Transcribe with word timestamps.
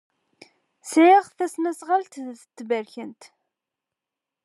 Sɛiɣ 0.91 1.25
tasnasɣalt 1.37 2.13
d 2.37 2.39
taberkant. 2.55 3.21